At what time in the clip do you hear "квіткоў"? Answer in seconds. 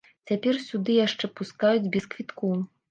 2.15-2.63